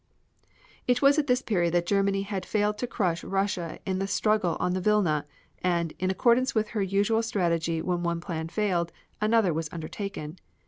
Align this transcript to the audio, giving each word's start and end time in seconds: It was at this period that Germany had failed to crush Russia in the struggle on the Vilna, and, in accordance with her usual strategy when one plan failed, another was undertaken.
It 0.87 1.03
was 1.03 1.19
at 1.19 1.27
this 1.27 1.43
period 1.43 1.75
that 1.75 1.85
Germany 1.85 2.23
had 2.23 2.43
failed 2.43 2.79
to 2.79 2.87
crush 2.87 3.23
Russia 3.23 3.77
in 3.85 3.99
the 3.99 4.07
struggle 4.07 4.57
on 4.59 4.73
the 4.73 4.81
Vilna, 4.81 5.27
and, 5.61 5.93
in 5.99 6.09
accordance 6.09 6.55
with 6.55 6.69
her 6.69 6.81
usual 6.81 7.21
strategy 7.21 7.83
when 7.83 8.01
one 8.01 8.19
plan 8.19 8.49
failed, 8.49 8.91
another 9.21 9.53
was 9.53 9.69
undertaken. 9.71 10.39